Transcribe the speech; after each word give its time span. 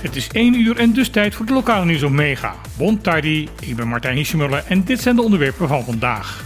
Het 0.00 0.16
is 0.16 0.28
1 0.28 0.54
uur 0.54 0.76
en 0.76 0.92
dus 0.92 1.08
tijd 1.08 1.34
voor 1.34 1.46
de 1.46 1.52
lokale 1.52 1.84
nieuws 1.84 2.02
op 2.02 2.10
Mega. 2.10 2.54
Bon 2.76 3.00
tardi, 3.00 3.48
ik 3.60 3.76
ben 3.76 3.88
Martijn 3.88 4.16
Hiesemuller 4.16 4.64
en 4.66 4.84
dit 4.84 5.00
zijn 5.00 5.16
de 5.16 5.22
onderwerpen 5.22 5.68
van 5.68 5.84
vandaag. 5.84 6.44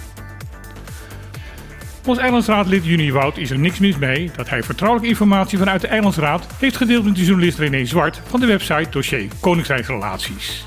Ons 2.07 2.19
eilandsraadlid 2.19 2.85
Juni 2.85 3.13
Wout 3.13 3.39
is 3.39 3.51
er 3.51 3.59
niks 3.59 3.79
mis 3.79 3.99
mee 3.99 4.31
dat 4.37 4.49
hij 4.49 4.63
vertrouwelijke 4.63 5.11
informatie 5.11 5.59
vanuit 5.59 5.81
de 5.81 5.87
eilandsraad 5.87 6.47
heeft 6.59 6.77
gedeeld 6.77 7.05
met 7.05 7.17
de 7.17 7.25
journalist 7.25 7.59
René 7.59 7.85
Zwart 7.85 8.21
van 8.27 8.41
de 8.41 8.47
website 8.47 8.91
dossier 8.91 9.29
Koninkrijksrelaties. 9.41 10.67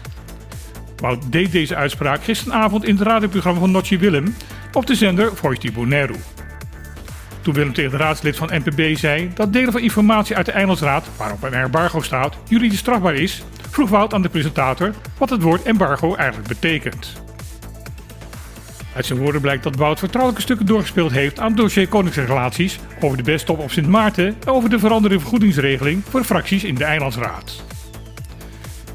Wout 0.96 1.32
deed 1.32 1.52
deze 1.52 1.76
uitspraak 1.76 2.24
gisteravond 2.24 2.86
in 2.86 2.96
het 2.96 3.08
radioprogramma 3.08 3.60
van 3.60 3.72
Notje 3.72 3.98
Willem 3.98 4.36
op 4.74 4.86
de 4.86 4.96
zender 4.96 5.36
Voice 5.36 5.60
di. 5.60 5.72
Toen 7.48 7.56
Willem 7.56 7.74
tegen 7.74 7.92
de 7.92 7.98
raadslid 7.98 8.36
van 8.36 8.50
NPB 8.52 8.98
zei 8.98 9.32
dat 9.34 9.54
delen 9.54 9.72
van 9.72 9.82
informatie 9.82 10.36
uit 10.36 10.46
de 10.46 10.52
Eilandsraad, 10.52 11.08
waarop 11.18 11.44
een 11.44 11.54
embargo 11.54 12.02
staat, 12.02 12.38
juridisch 12.48 12.80
strafbaar 12.80 13.14
is, 13.14 13.44
vroeg 13.70 13.90
Wout 13.90 14.14
aan 14.14 14.22
de 14.22 14.30
presentator 14.30 14.94
wat 15.18 15.30
het 15.30 15.42
woord 15.42 15.64
embargo 15.64 16.16
eigenlijk 16.16 16.48
betekent. 16.48 17.22
Uit 18.96 19.06
zijn 19.06 19.20
woorden 19.20 19.42
blijkt 19.42 19.64
dat 19.64 19.76
Wout 19.76 20.00
vertrouwelijke 20.00 20.44
stukken 20.44 20.66
doorgespeeld 20.66 21.12
heeft 21.12 21.40
aan 21.40 21.56
dossier 21.56 21.88
Koningsrelaties 21.88 22.80
over 23.00 23.18
de 23.18 23.24
bestop 23.24 23.60
op 23.60 23.72
Sint 23.72 23.88
Maarten 23.88 24.28
en 24.28 24.48
over 24.48 24.70
de 24.70 24.80
veranderde 24.80 25.20
vergoedingsregeling 25.20 26.04
voor 26.10 26.24
fracties 26.24 26.64
in 26.64 26.76
de 26.76 26.84
Eilandsraad. 26.84 27.64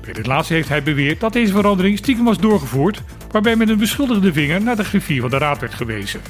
Bij 0.00 0.12
dit 0.12 0.26
laatste 0.26 0.54
heeft 0.54 0.68
hij 0.68 0.82
beweerd 0.82 1.20
dat 1.20 1.32
deze 1.32 1.52
verandering 1.52 1.98
stiekem 1.98 2.24
was 2.24 2.38
doorgevoerd, 2.38 3.02
waarbij 3.30 3.56
met 3.56 3.68
een 3.68 3.78
beschuldigde 3.78 4.32
vinger 4.32 4.62
naar 4.62 4.76
de 4.76 4.84
griffier 4.84 5.20
van 5.20 5.30
de 5.30 5.38
raad 5.38 5.60
werd 5.60 5.74
gewezen. 5.74 6.20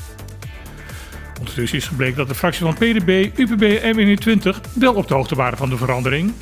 Ondertussen 1.39 1.79
is 1.79 1.87
gebleken 1.87 2.17
dat 2.17 2.29
de 2.29 2.35
fracties 2.35 2.63
van 2.63 2.75
PDB, 2.75 3.39
UPB 3.39 3.63
en 3.63 3.97
WN20 3.97 4.73
wel 4.75 4.95
op 4.95 5.09
de 5.09 5.15
hoogte 5.15 5.35
waren 5.35 5.59
van 5.59 5.69
de 5.69 5.77
verandering. 5.77 6.33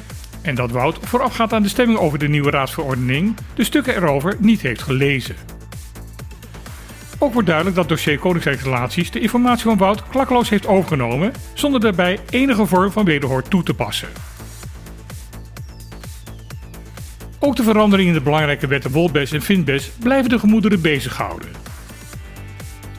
En 0.43 0.55
dat 0.55 0.71
Wout 0.71 0.99
voorafgaand 1.03 1.53
aan 1.53 1.63
de 1.63 1.69
stemming 1.69 1.99
over 1.99 2.19
de 2.19 2.29
nieuwe 2.29 2.51
raadsverordening 2.51 3.37
de 3.55 3.65
stukken 3.65 3.97
erover 3.97 4.37
niet 4.39 4.61
heeft 4.61 4.83
gelezen. 4.83 5.37
Ook 7.19 7.33
wordt 7.33 7.49
duidelijk 7.49 7.77
dat 7.77 7.89
dossier 7.89 8.19
Koninkrijksrelaties 8.19 9.11
de 9.11 9.21
informatie 9.21 9.65
van 9.65 9.77
Wout 9.77 10.09
klakloos 10.09 10.49
heeft 10.49 10.67
overgenomen, 10.67 11.33
zonder 11.55 11.81
daarbij 11.81 12.19
enige 12.31 12.67
vorm 12.67 12.93
van 12.93 13.05
wederhoor 13.05 13.43
toe 13.43 13.63
te 13.63 13.75
passen. 13.75 14.09
Ook 17.39 17.57
de 17.57 17.63
veranderingen 17.63 18.13
in 18.13 18.19
de 18.19 18.25
belangrijke 18.25 18.67
wetten 18.67 18.91
Wolbes 18.91 19.33
en 19.33 19.43
Finbes 19.43 19.91
blijven 19.99 20.31
de 20.31 20.39
gemoederen 20.39 20.81
bezighouden. 20.81 21.49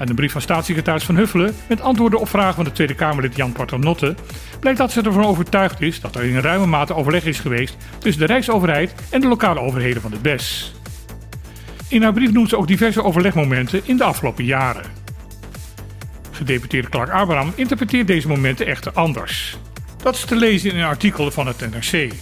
Uit 0.01 0.09
een 0.09 0.15
brief 0.15 0.31
van 0.31 0.41
staatssecretaris 0.41 1.03
Van 1.03 1.15
Huffelen 1.15 1.55
met 1.67 1.81
antwoorden 1.81 2.19
op 2.19 2.29
vragen 2.29 2.55
van 2.55 2.63
de 2.63 2.71
Tweede 2.71 2.93
Kamerlid 2.93 3.35
Jan 3.35 3.51
Paternotte 3.51 4.15
blijkt 4.59 4.79
dat 4.79 4.91
ze 4.91 5.01
ervan 5.01 5.25
overtuigd 5.25 5.81
is 5.81 6.01
dat 6.01 6.15
er 6.15 6.23
in 6.23 6.39
ruime 6.39 6.65
mate 6.65 6.95
overleg 6.95 7.25
is 7.25 7.39
geweest 7.39 7.77
tussen 7.97 8.21
de 8.21 8.33
Rijksoverheid 8.33 8.93
en 9.09 9.21
de 9.21 9.27
lokale 9.27 9.59
overheden 9.59 10.01
van 10.01 10.11
de 10.11 10.17
BES. 10.17 10.73
In 11.87 12.03
haar 12.03 12.13
brief 12.13 12.31
noemt 12.31 12.49
ze 12.49 12.57
ook 12.57 12.67
diverse 12.67 13.03
overlegmomenten 13.03 13.81
in 13.83 13.97
de 13.97 14.03
afgelopen 14.03 14.45
jaren. 14.45 14.83
Gedeputeerde 16.31 16.89
Clark 16.89 17.09
Abraham 17.09 17.53
interpreteert 17.55 18.07
deze 18.07 18.27
momenten 18.27 18.65
echter 18.65 18.91
anders. 18.91 19.57
Dat 20.03 20.15
is 20.15 20.25
te 20.25 20.35
lezen 20.35 20.71
in 20.71 20.77
een 20.77 20.85
artikel 20.85 21.31
van 21.31 21.47
het 21.47 21.59
NRC. 21.59 22.13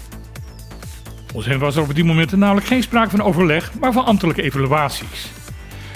Volgens 1.26 1.48
hem 1.48 1.60
was 1.60 1.76
er 1.76 1.82
op 1.82 1.96
die 1.96 2.04
momenten 2.04 2.40
namelijk 2.40 2.68
geen 2.68 2.84
sprake 2.84 3.10
van 3.10 3.22
overleg, 3.22 3.72
maar 3.80 3.94
van 3.94 4.06
ambtelijke 4.06 4.42
evaluaties. 4.42 5.39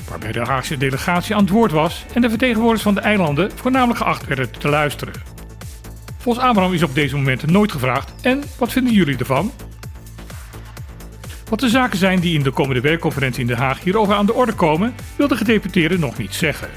Waarbij 0.10 0.32
de 0.32 0.40
Haagse 0.40 0.78
delegatie 0.78 1.36
aan 1.36 1.42
het 1.42 1.50
woord 1.50 1.72
was 1.72 2.06
en 2.14 2.22
de 2.22 2.30
vertegenwoordigers 2.30 2.84
van 2.84 2.94
de 2.94 3.00
eilanden 3.00 3.52
voornamelijk 3.56 4.00
geacht 4.00 4.26
werden 4.26 4.52
te 4.52 4.70
luisteren. 4.70 5.14
Volgens 6.18 6.46
Abraham 6.46 6.74
is 6.74 6.84
op 6.84 6.96
deze 6.96 7.16
momenten 7.16 7.52
nooit 7.52 7.72
gevraagd 7.72 8.14
en 8.22 8.44
wat 8.58 8.72
vinden 8.72 8.94
jullie 8.94 9.18
ervan? 9.18 9.52
Wat 11.50 11.60
de 11.60 11.70
zaken 11.70 11.98
zijn 11.98 12.20
die 12.20 12.38
in 12.38 12.44
de 12.44 12.52
komende 12.52 12.82
werkconferentie 12.82 13.42
in 13.42 13.48
Den 13.48 13.58
Haag 13.58 13.80
hierover 13.80 14.16
aan 14.16 14.26
de 14.26 14.34
orde 14.34 14.54
komen, 14.54 14.96
wil 15.16 15.28
de 15.28 15.38
gedeputeerde 15.38 16.00
nog 16.00 16.18
niet 16.18 16.34
zeggen. 16.34 16.70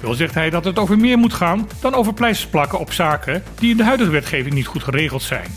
Wel 0.00 0.14
zegt 0.14 0.34
hij 0.34 0.50
dat 0.50 0.64
het 0.64 0.78
over 0.78 0.98
meer 0.98 1.18
moet 1.18 1.34
gaan 1.34 1.68
dan 1.80 1.94
over 1.94 2.14
pleisters 2.14 2.50
plakken 2.50 2.78
op 2.78 2.92
zaken 2.92 3.42
die 3.58 3.70
in 3.70 3.76
de 3.76 3.84
huidige 3.84 4.10
wetgeving 4.10 4.54
niet 4.54 4.66
goed 4.66 4.82
geregeld 4.82 5.22
zijn. 5.22 5.50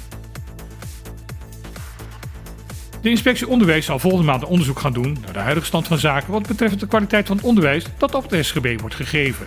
De 3.01 3.09
inspectie 3.09 3.47
onderwijs 3.47 3.85
zal 3.85 3.99
volgende 3.99 4.25
maand 4.25 4.41
een 4.41 4.47
onderzoek 4.47 4.79
gaan 4.79 4.93
doen 4.93 5.17
naar 5.23 5.33
de 5.33 5.39
huidige 5.39 5.65
stand 5.65 5.87
van 5.87 5.97
zaken 5.97 6.31
wat 6.31 6.47
betreft 6.47 6.79
de 6.79 6.87
kwaliteit 6.87 7.27
van 7.27 7.35
het 7.35 7.45
onderwijs 7.45 7.85
dat 7.97 8.15
op 8.15 8.29
de 8.29 8.43
SGB 8.43 8.79
wordt 8.79 8.95
gegeven. 8.95 9.45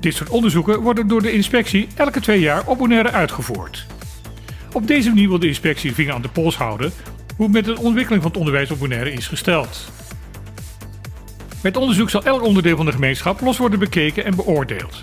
Dit 0.00 0.14
soort 0.14 0.30
onderzoeken 0.30 0.80
worden 0.80 1.08
door 1.08 1.22
de 1.22 1.32
inspectie 1.32 1.88
elke 1.94 2.20
twee 2.20 2.40
jaar 2.40 2.66
op 2.66 2.78
Bonaire 2.78 3.10
uitgevoerd. 3.10 3.86
Op 4.72 4.86
deze 4.86 5.08
manier 5.08 5.28
wil 5.28 5.38
de 5.38 5.46
inspectie 5.46 5.88
de 5.88 5.94
vinger 5.94 6.14
aan 6.14 6.22
de 6.22 6.28
pols 6.28 6.56
houden 6.56 6.92
hoe 7.36 7.44
het 7.44 7.54
met 7.54 7.64
de 7.64 7.82
ontwikkeling 7.82 8.22
van 8.22 8.30
het 8.30 8.40
onderwijs 8.40 8.70
op 8.70 8.78
Bonaire 8.78 9.12
is 9.12 9.26
gesteld. 9.26 9.90
Met 11.62 11.76
onderzoek 11.76 12.10
zal 12.10 12.24
elk 12.24 12.42
onderdeel 12.42 12.76
van 12.76 12.86
de 12.86 12.92
gemeenschap 12.92 13.40
los 13.40 13.58
worden 13.58 13.78
bekeken 13.78 14.24
en 14.24 14.36
beoordeeld. 14.36 15.00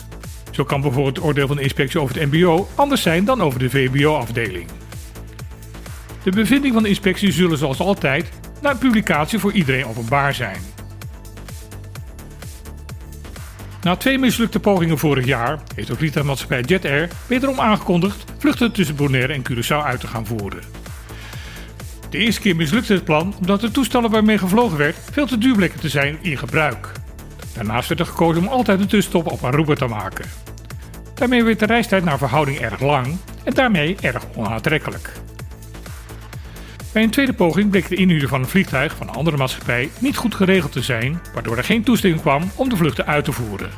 Zo 0.52 0.64
kan 0.64 0.81
bijvoorbeeld 0.81 1.16
het 1.16 1.26
oordeel 1.26 1.47
van 1.47 1.56
de 1.56 1.62
inspectie 1.62 2.02
over 2.02 2.20
het 2.20 2.31
MBO 2.31 2.68
anders 2.76 3.02
zijn 3.02 3.26
dan 3.26 3.41
over 3.41 3.59
de 3.59 3.70
VBO-afdeling. 3.70 4.66
De 6.29 6.35
bevindingen 6.35 6.73
van 6.73 6.84
de 6.84 6.90
inspectie 6.90 7.31
zullen 7.31 7.57
zoals 7.57 7.79
altijd 7.79 8.29
na 8.62 8.73
publicatie 8.73 9.40
voor 9.40 9.51
iedereen 9.51 9.85
openbaar 9.85 10.34
zijn. 10.34 10.62
Na 13.81 13.95
twee 13.95 14.17
mislukte 14.17 14.59
pogingen 14.59 14.97
vorig 14.97 15.25
jaar 15.25 15.59
heeft 15.75 15.91
ook 15.91 15.97
vliegtuigmaatschappij 15.97 16.62
Jet 16.62 16.85
Air 16.85 17.09
wederom 17.28 17.59
aangekondigd 17.59 18.23
vluchten 18.38 18.72
tussen 18.72 18.95
Bonaire 18.95 19.34
en 19.34 19.44
Curaçao 19.51 19.85
uit 19.85 20.00
te 20.00 20.07
gaan 20.07 20.25
voeren. 20.25 20.62
De 22.09 22.17
eerste 22.17 22.41
keer 22.41 22.56
mislukte 22.56 22.94
het 22.94 23.03
plan 23.03 23.35
omdat 23.40 23.61
de 23.61 23.72
toestellen 23.72 24.09
waarmee 24.09 24.38
gevlogen 24.38 24.78
werd 24.78 24.97
veel 25.11 25.28
te 25.28 25.38
duur 25.38 25.56
bleken 25.56 25.79
te 25.79 25.90
zijn 25.90 26.17
in 26.22 26.38
gebruik. 26.38 26.91
Daarnaast 27.53 27.88
werd 27.88 28.00
er 28.00 28.06
gekozen 28.06 28.41
om 28.41 28.47
altijd 28.47 28.79
een 28.79 28.88
tussenstop 28.88 29.31
op 29.31 29.44
Aruba 29.44 29.73
te 29.73 29.88
maken. 29.88 30.25
Daarmee 31.13 31.44
werd 31.44 31.59
de 31.59 31.66
reistijd 31.66 32.03
naar 32.03 32.17
verhouding 32.17 32.57
erg 32.57 32.79
lang 32.79 33.17
en 33.44 33.53
daarmee 33.53 33.97
erg 34.01 34.23
onaantrekkelijk. 34.35 35.11
Bij 36.94 37.04
een 37.04 37.10
tweede 37.10 37.34
poging 37.34 37.70
bleek 37.70 37.88
de 37.88 37.96
inhuur 37.96 38.28
van 38.28 38.42
een 38.42 38.48
vliegtuig 38.48 38.96
van 38.96 39.08
een 39.08 39.14
andere 39.16 39.38
maatschappij 39.38 39.90
niet 40.00 40.18
goed 40.18 40.36
geregeld 40.36 40.72
te 40.72 40.82
zijn, 40.82 41.22
waardoor 41.34 41.58
er 41.58 41.64
geen 41.64 41.84
toestemming 41.84 42.22
kwam 42.22 42.52
om 42.56 42.70
de 42.70 42.76
vluchten 42.76 43.06
uit 43.06 43.26
te 43.26 43.32
voeren. 43.32 43.70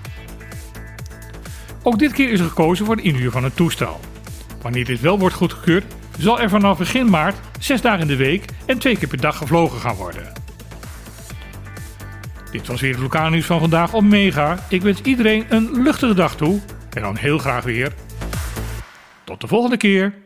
Ook 1.83 1.99
dit 1.99 2.13
keer 2.13 2.31
is 2.31 2.39
er 2.39 2.45
gekozen 2.45 2.85
voor 2.85 2.95
de 2.95 3.01
inhuur 3.01 3.31
van 3.31 3.43
een 3.43 3.53
toestel. 3.53 3.99
Wanneer 4.61 4.85
dit 4.85 5.01
wel 5.01 5.19
wordt 5.19 5.35
goedgekeurd, 5.35 5.83
zal 6.17 6.39
er 6.39 6.49
vanaf 6.49 6.77
begin 6.77 7.09
maart 7.09 7.35
zes 7.59 7.81
dagen 7.81 8.01
in 8.01 8.07
de 8.07 8.15
week 8.15 8.45
en 8.65 8.77
twee 8.77 8.97
keer 8.97 9.07
per 9.07 9.21
dag 9.21 9.37
gevlogen 9.37 9.79
gaan 9.79 9.95
worden. 9.95 10.31
Dit 12.51 12.67
was 12.67 12.81
weer 12.81 12.91
het 12.91 13.01
lokale 13.01 13.29
nieuws 13.29 13.45
van 13.45 13.59
vandaag 13.59 13.93
op 13.93 14.03
Mega. 14.03 14.59
Ik 14.69 14.81
wens 14.81 15.01
iedereen 15.01 15.45
een 15.49 15.81
luchtige 15.81 16.13
dag 16.13 16.35
toe 16.35 16.59
en 16.93 17.01
dan 17.01 17.17
heel 17.17 17.37
graag 17.37 17.63
weer. 17.63 17.93
Tot 19.23 19.41
de 19.41 19.47
volgende 19.47 19.77
keer. 19.77 20.20